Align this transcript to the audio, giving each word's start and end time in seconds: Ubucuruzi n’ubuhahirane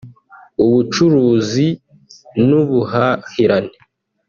Ubucuruzi 0.65 1.67
n’ubuhahirane 2.47 3.73